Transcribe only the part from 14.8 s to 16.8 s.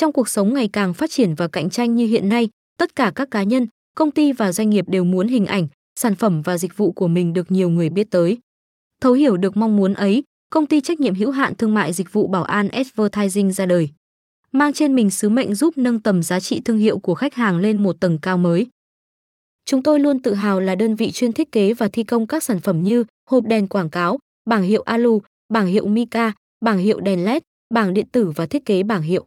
mình sứ mệnh giúp nâng tầm giá trị thương